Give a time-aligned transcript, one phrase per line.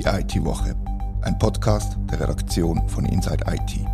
[0.00, 0.74] Die IT-Woche,
[1.20, 3.86] ein Podcast der Redaktion von Inside IT.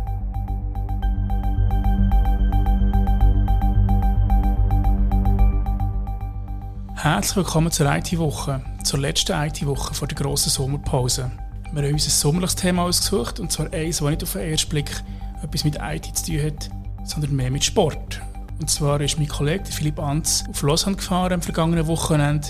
[6.95, 11.29] Herzlich willkommen zur IT-Woche, zur letzten IT-Woche vor der grossen Sommerpause.
[11.73, 14.69] Wir haben uns ein sommerliches Thema ausgesucht, und zwar eines, das nicht auf den ersten
[14.69, 15.03] Blick
[15.43, 16.69] etwas mit IT zu tun hat,
[17.03, 18.21] sondern mehr mit Sport.
[18.61, 22.47] Und zwar ist mein Kollege Philipp Anz auf Lausanne gefahren am vergangenen Wochenende,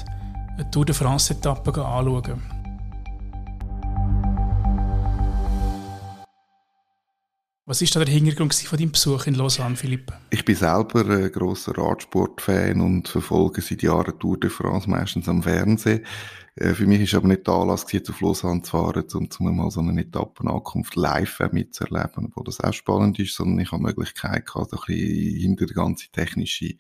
[0.53, 2.56] eine Tour de France-Etappe anschauen.
[7.69, 10.13] Was ist da der Hintergrund von deinem Besuch in Lausanne, Philipp?
[10.29, 15.43] Ich bin selber ein grosser Radsportfan und verfolge seit Jahren Tour de France meistens am
[15.43, 16.05] Fernsehen.
[16.55, 19.57] Äh, für mich ist aber nicht der Anlass, jetzt auf Lausanne zu fahren, um, um
[19.57, 23.87] mal so eine Etappenankunft live mitzuerleben, obwohl das auch spannend ist, sondern ich habe die
[23.87, 26.75] Möglichkeit gehabt, ein bisschen hinter die ganze technische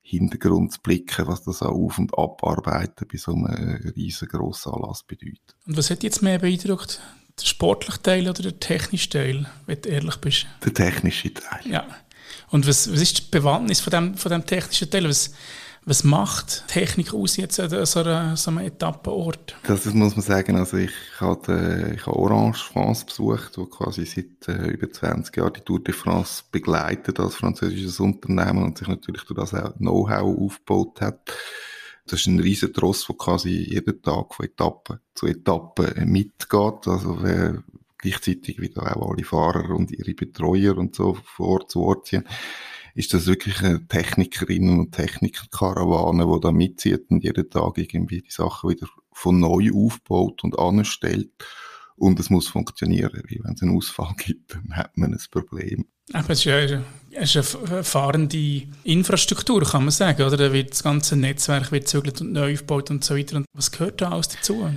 [0.00, 5.54] Hintergrund zu blicken, was das auch Auf- und Abarbeiten bei so einem riesengroßen Anlass bedeutet.
[5.66, 7.02] Und was hat jetzt mehr beeindruckt?
[7.40, 10.46] Der sportliche Teil oder der technische Teil, wenn du ehrlich bist?
[10.64, 11.60] Der technische Teil.
[11.68, 11.86] Ja.
[12.50, 15.08] Und was, was ist die Bewandtnis von dem, von dem technischen Teil?
[15.08, 15.32] Was,
[15.86, 19.56] was macht Technik aus jetzt an so, einer, so einem Etappenort?
[19.64, 20.56] Das muss man sagen.
[20.56, 25.52] Also ich habe, ich habe Orange France besucht, wo quasi seit äh, über 20 Jahren
[25.52, 30.38] die Tour de France begleitet als französisches Unternehmen und sich natürlich durch das auch Know-how
[30.38, 31.32] aufgebaut hat.
[32.06, 36.86] Das ist ein riesen Tross, der quasi jeden Tag von Etappe zu Etappe mitgeht.
[36.86, 37.62] Also wer
[37.98, 42.24] gleichzeitig wieder auch alle Fahrer und ihre Betreuer und so vor Ort zu Ort ziehen,
[42.94, 48.30] ist das wirklich eine Technikerinnen und Technikerkarawane, die da mitzieht und jeden Tag irgendwie die
[48.30, 51.32] Sachen wieder von neu aufbaut und anstellt.
[51.96, 55.86] Und es muss funktionieren, weil wenn es einen Ausfall gibt, dann hat man ein Problem.
[56.12, 56.82] Aber es ist ja
[57.16, 60.36] es ist eine fahrende Infrastruktur, kann man sagen, oder?
[60.36, 63.36] Da wird das ganze Netzwerk wird und neu aufgebaut und so weiter.
[63.36, 64.68] Und was gehört da alles dazu?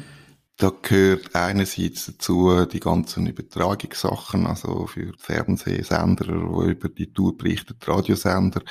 [0.58, 7.75] Da gehört einerseits dazu die ganzen Übertragungssachen, also für Fernsehsender, die über die Tour berichten,
[7.84, 8.62] Radiosender,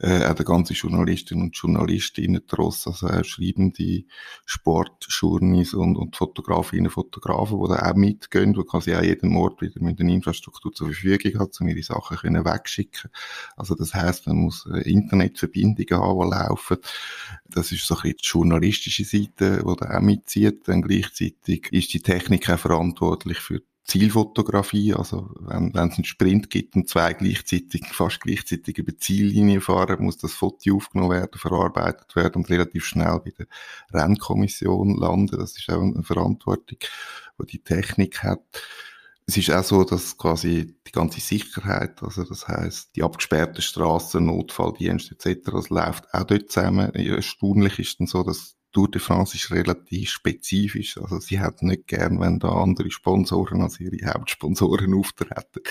[0.00, 4.04] äh, auch der ganze Journalistinnen und Journalistinnen Tross, also auch schreibende
[4.44, 9.82] Sportjournis und, und Fotografinnen, Fotografen, die da auch mitgehen, die quasi auch jeden Ort wieder
[9.82, 13.10] mit der Infrastruktur zur Verfügung hat, um ihre Sachen können wegschicken.
[13.56, 16.76] Also das heißt, man muss Internetverbindungen haben, die laufen.
[17.48, 20.68] Das ist so ein bisschen die journalistische Seite, die da auch mitzieht.
[20.68, 26.50] Dann gleichzeitig ist die Technik auch verantwortlich für Zielfotografie, also wenn, wenn es einen Sprint
[26.50, 31.38] gibt und zwei gleichzeitig, fast gleichzeitig über die Ziellinie fahren, muss das Foto aufgenommen werden,
[31.38, 33.46] verarbeitet werden und relativ schnell bei der
[33.92, 35.38] Rennkommission landen.
[35.38, 36.78] Das ist auch eine Verantwortung,
[37.40, 38.42] die die Technik hat.
[39.26, 44.24] Es ist auch so, dass quasi die ganze Sicherheit, also das heißt die abgesperrten Straßen,
[44.24, 46.94] Notfalldienste etc., das läuft auch dort zusammen.
[46.94, 50.98] Erstaunlich ist dann so, dass Tour de France ist relativ spezifisch.
[50.98, 55.62] Also sie hat nicht gern, wenn da andere Sponsoren als ihre Hauptsponsoren auftreten.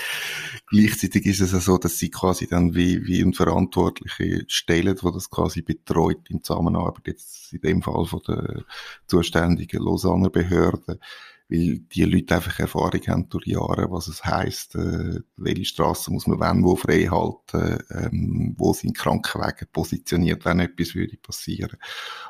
[0.66, 5.10] Gleichzeitig ist es ja so, dass sie quasi dann wie, wie ein Verantwortliche stellen, wo
[5.10, 8.64] das quasi betreut in Zusammenarbeit jetzt in dem Fall von der
[9.06, 11.00] zuständigen Lausanne Behörde
[11.48, 16.26] weil die Leute einfach Erfahrung haben durch Jahre, was es heisst, äh, welche Straßen muss
[16.26, 21.78] man wann wo frei halten, ähm, wo sind Krankenwege positioniert, wenn etwas würde passieren.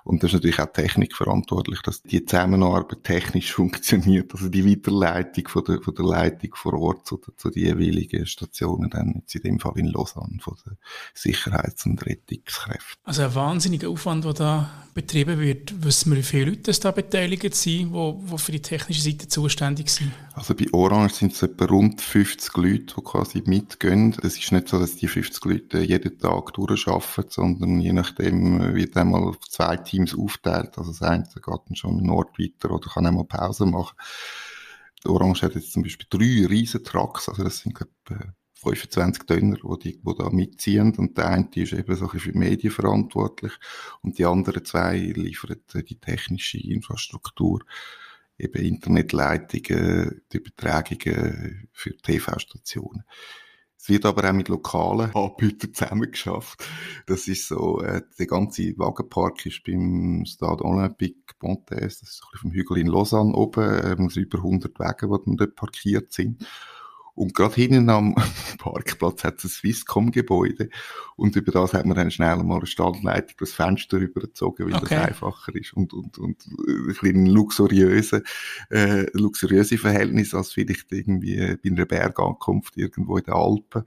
[0.05, 5.49] Und das ist natürlich auch Technik verantwortlich, dass die Zusammenarbeit technisch funktioniert, also die Weiterleitung
[5.49, 9.43] von der, von der Leitung vor Ort zu, zu den jeweiligen Stationen, dann jetzt in
[9.43, 10.79] dem Fall in Lausanne, von den
[11.15, 13.03] Sicherheits- und Rettungskräften.
[13.03, 15.85] Also ein wahnsinniger Aufwand, der da betrieben wird.
[15.85, 20.13] Wissen wir, wie viele Leute da beteiligt sind, die für die technische Seite zuständig sind?
[20.35, 24.15] Also bei Orange sind es etwa rund 50 Leute, die quasi mitgehen.
[24.23, 28.97] Es ist nicht so, dass die 50 Leute jeden Tag durcharbeiten, sondern je nachdem wird
[28.97, 30.79] einmal auf zwei Teams aufteilt.
[30.79, 33.97] Also das eine geht dann schon einen Ort weiter oder kann einmal Pause machen.
[35.05, 39.93] Orange hat jetzt zum Beispiel drei riesen Trucks, also das sind etwa 25 Döner, die,
[39.93, 40.97] die, die da mitziehen.
[40.97, 43.53] Und der eine ist eben so für die Medien verantwortlich
[44.03, 47.61] und die anderen zwei liefern die technische Infrastruktur,
[48.39, 53.05] eben Internetleitungen, die Übertragungen für TV-Stationen.
[53.81, 56.65] Es wird aber auch mit lokalen Anbietern zusammengeschafft.
[57.07, 62.29] Das ist so, äh, der ganze Wagenpark ist beim Stade Olympique Pontes, das ist ein
[62.33, 66.45] bisschen vom Hügel in Lausanne oben, ähm, über 100 Wege, die dort parkiert sind.
[67.19, 68.15] Und gerade hinten am
[68.59, 70.69] Parkplatz hat es ein Swisscom-Gebäude.
[71.17, 74.95] Und über das hat man dann schnell mal eine Standleitung das Fenster rübergezogen, weil okay.
[74.95, 75.73] das einfacher ist.
[75.73, 78.23] Und, und, und ein bisschen luxuriöse,
[78.71, 83.83] äh, luxuriöse Verhältnis als vielleicht irgendwie bei einer Bergankunft irgendwo in den Alpen.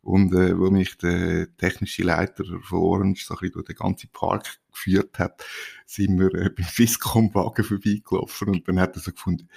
[0.00, 4.08] Und äh, wo mich der technische Leiter von Orange so ein bisschen durch den ganzen
[4.10, 5.44] Park geführt hat,
[5.84, 9.48] sind wir äh, beim Fiscom-Wagen vorbeigelaufen und dann hat er so gefunden,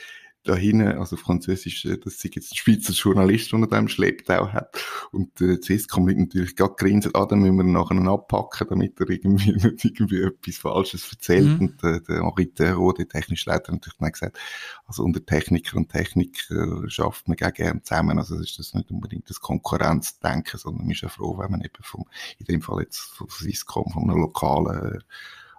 [0.43, 4.75] da hinten, also Französisch, äh, das sind jetzt ein Schweizer Journalist, der dem Schlepptau hat.
[5.11, 8.99] Und äh, Swisscom liegt natürlich gerade grinsen, ah, dann müssen wir ihn nachher abpacken, damit
[8.99, 11.59] er irgendwie nicht irgendwie etwas Falsches erzählt.
[11.59, 11.59] Mhm.
[11.59, 14.39] Und äh, der Henri Theroux, der technische Leiter, hat natürlich dann gesagt,
[14.85, 18.17] also unter Techniker und Techniker schafft man gerne zusammen.
[18.17, 21.83] Also ist das nicht unbedingt das Konkurrenzdenken, sondern man ist ja froh, wenn man eben
[21.83, 22.05] vom,
[22.39, 25.03] in dem Fall jetzt von Swisscom, von einem lokalen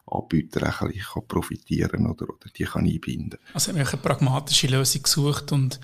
[0.06, 3.38] Anbieter ein bisschen profitieren oder, oder die kann einbinden.
[3.54, 5.81] Also haben wir eine pragmatische Lösung gesucht und,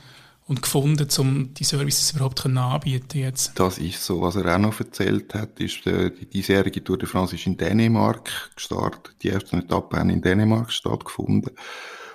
[0.46, 3.58] und gefunden, um die Services überhaupt anbieten jetzt?
[3.58, 4.20] Das ist so.
[4.20, 7.56] Was er auch noch erzählt hat, ist, äh, die diesjährige Tour de France ist in
[7.56, 9.16] Dänemark gestartet.
[9.22, 11.54] Die ersten Etappen haben in Dänemark stattgefunden.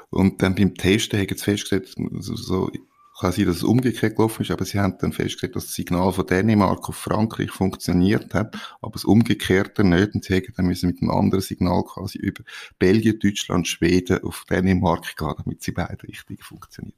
[0.10, 2.72] Und dann beim Testen haben sie festgestellt, so, so
[3.20, 6.12] kann sein, dass es umgekehrt gelaufen ist, aber sie haben dann festgestellt, dass das Signal
[6.12, 10.16] von Dänemark auf Frankreich funktioniert hat, aber das Umgekehrte nicht.
[10.16, 12.44] Und sie haben dann müssen mit einem anderen Signal quasi über
[12.80, 16.96] Belgien, Deutschland, Schweden auf Dänemark gehen, damit sie beide richtig funktionieren.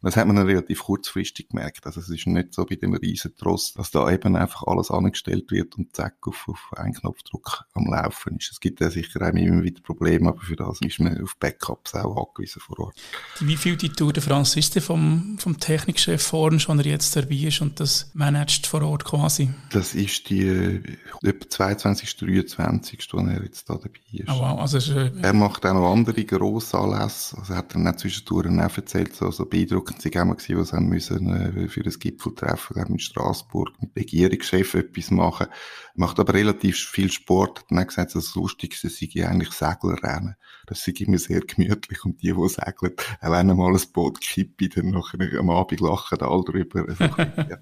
[0.00, 1.86] Und das hat man dann relativ kurzfristig gemerkt.
[1.86, 3.32] Also es ist nicht so bei dem riesen
[3.76, 8.36] dass da eben einfach alles angestellt wird und zack, auf, auf einen Knopfdruck am Laufen
[8.36, 8.52] ist.
[8.52, 11.94] Es gibt ja sicher auch immer wieder Probleme, aber für das ist man auf Backups
[11.94, 12.96] auch angewiesen vor Ort.
[13.40, 17.14] Wie viel die Tour de France ist denn vom, vom Technikchef vorne schon, er jetzt
[17.16, 19.50] dabei ist und das managt vor Ort quasi?
[19.72, 20.82] Das ist die äh,
[21.22, 22.16] etwa 22.
[22.16, 23.08] 23.
[23.12, 24.28] wo er jetzt da dabei ist.
[24.28, 27.36] Oh wow, also ist, äh, er macht auch noch andere grosse Anlässe.
[27.38, 30.72] Also er hat dann auch zwischendurch auch erzählt, so, so beeindruckend sie auch gewesen, was
[30.72, 35.46] haben müssen äh, für das Gipfeltreffen in Straßburg mit Regierungschef etwas machen.
[35.48, 37.60] Er macht aber relativ viel Sport.
[37.60, 40.36] Hat dann gesagt, das Lustigste sei eigentlich Seglerrennen.
[40.66, 44.76] Das sei immer sehr gemütlich und die, die segeln, auch wenn einmal ein Boot kippt,
[44.76, 46.86] dann nachher am Abend lachen alle drüber.
[46.98, 47.04] Also,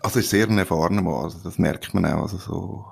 [0.01, 2.23] also ist sehr ein erfahrener Mann, also das merkt man auch.
[2.23, 2.85] Also so.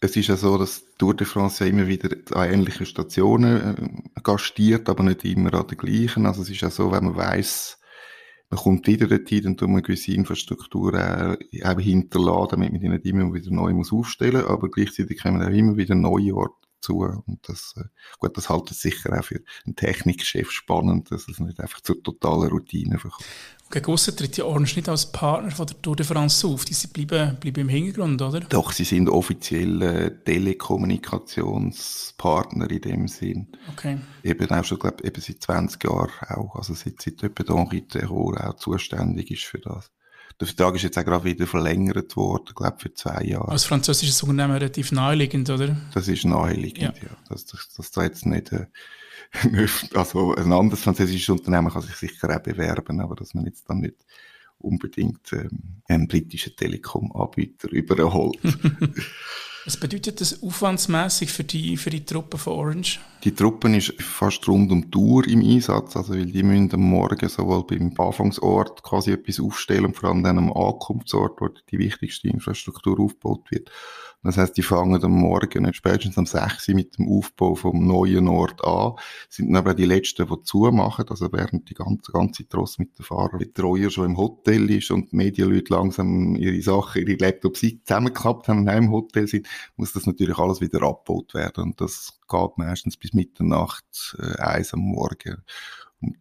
[0.00, 4.20] Es ist ja so, dass Tour de France ja immer wieder an ähnlichen Stationen äh,
[4.22, 6.26] gastiert, aber nicht immer an den gleichen.
[6.26, 7.78] Also es ist ja so, wenn man weiß,
[8.50, 12.88] man kommt wieder dorthin, dann tut man gewisse Infrastruktur auch, auch hinterlassen, damit man die
[12.88, 16.61] nicht immer wieder neu muss aufstellen muss, aber gleichzeitig kommen auch immer wieder neue Orte
[16.82, 16.98] zu.
[16.98, 17.84] Und das, äh,
[18.18, 22.50] gut, das haltet sicher auch für einen Technikchef spannend, dass es nicht einfach zur totalen
[22.50, 23.24] Routine verkommt.
[23.70, 26.66] Gegen aussen tritt ja Orange nicht als Partner von der Tour de France auf.
[26.66, 28.40] Die bleiben, bleiben im Hintergrund, oder?
[28.40, 33.48] Doch, sie sind offiziell äh, Telekommunikationspartner in dem Sinn.
[33.72, 33.96] Okay.
[34.22, 36.56] Eben auch schon, glaube eben seit 20 Jahren auch.
[36.56, 39.90] Also seit, seit etwa Henri Terror auch zuständig ist für das.
[40.40, 43.48] Der Vertrag ist jetzt auch gerade wieder verlängert worden, glaube für zwei Jahre.
[43.48, 45.76] Als französisches Unternehmen relativ naheliegend, oder?
[45.94, 47.04] Das ist naheliegend, ja.
[47.04, 47.16] ja.
[47.28, 48.52] Dass, dass, dass da jetzt nicht...
[48.52, 48.66] Äh,
[49.94, 53.80] also ein anderes französisches Unternehmen kann sich sicher auch bewerben, aber dass man jetzt dann
[53.80, 53.96] nicht
[54.58, 58.38] unbedingt ähm, einen britischen Telekom-Anbieter überholt.
[59.64, 62.98] Was bedeutet das aufwandsmäßig für die, für die Truppe von Orange?
[63.22, 66.80] Die Truppe ist fast rund um die Uhr im Einsatz, also weil die müssen am
[66.80, 71.78] Morgen sowohl beim Anfangsort quasi etwas aufstellen und vor allem dann am Ankunftsort, wo die
[71.78, 73.70] wichtigste Infrastruktur aufgebaut wird,
[74.24, 78.28] das heißt, die fangen am Morgen, spätestens am 6 Uhr mit dem Aufbau vom neuen
[78.28, 78.92] Ort an,
[79.28, 83.02] sind dann aber die Letzten, die zumachen, also während die ganze, ganze Tross mit den
[83.04, 87.64] Fahrern, die Treuer schon im Hotel ist und die Medienleute langsam ihre Sachen, ihre Laptops
[87.84, 92.20] zusammengeklappt haben und im Hotel sind, muss das natürlich alles wieder abgebaut werden und das
[92.28, 95.42] geht meistens bis Mitternacht, äh, eins am Morgen.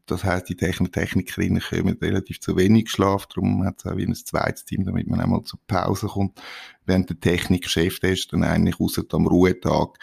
[0.05, 4.05] Das heißt, die Technik Technikerinnen kommen relativ zu wenig Schlaf, darum hat es auch wie
[4.05, 6.39] ein zweites Team, damit man einmal zur Pause kommt.
[6.85, 9.97] Während der Technikchef, ist dann eigentlich außer am Ruhetag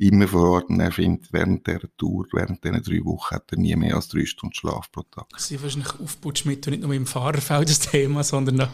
[0.00, 3.58] immer vor Ort und er findet während der Tour, während dieser drei Wochen hat er
[3.58, 5.26] nie mehr als drei Stunden Schlaf pro Tag.
[5.36, 8.68] Sie sind wahrscheinlich Aufputschmittel nicht nur im Fahrerfeld das Thema, sondern auch,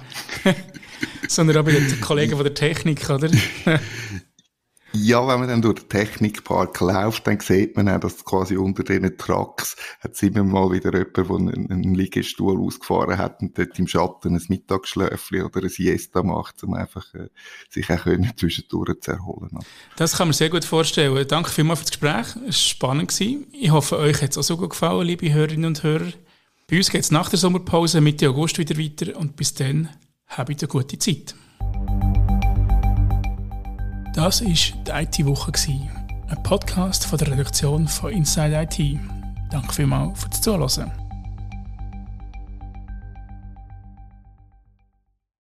[1.29, 3.31] sondern auch bei den Kollegen von der Technik, oder?
[5.03, 8.83] Ja, wenn man dann durch den Technikpark läuft, dann sieht man auch, dass quasi unter
[8.83, 13.87] diesen Trucks hat immer mal wieder jemand, der einen, Liegestuhl ausgefahren hat und dort im
[13.87, 17.29] Schatten ein Mittagsschläfchen oder ein Siesta macht, um einfach äh,
[17.69, 19.59] sich auch können zwischendurch zu erholen.
[19.97, 21.27] Das kann man sehr gut vorstellen.
[21.29, 22.27] Danke vielmals für das Gespräch.
[22.27, 23.21] Es war spannend.
[23.21, 26.13] Ich hoffe, euch hat es auch so gut gefallen, liebe Hörerinnen und Hörer.
[26.69, 29.89] Bei uns geht es nach der Sommerpause Mitte August wieder weiter und bis dann
[30.27, 31.35] habt eine gute Zeit.
[34.17, 35.53] Das war die IT-Woche,
[36.29, 38.99] ein Podcast von der Redaktion von Inside IT.
[39.51, 41.06] Danke vielmals fürs Zuhören.